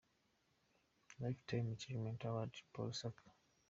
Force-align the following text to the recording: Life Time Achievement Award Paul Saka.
Life 1.19 1.41
Time 1.47 1.71
Achievement 1.73 2.23
Award 2.25 2.53
Paul 2.73 2.91
Saka. 2.93 3.29